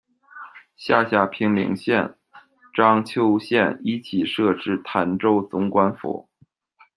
[0.75, 2.15] 下辖平陵县、
[2.73, 6.27] 章丘县，一起设置谭州总管府。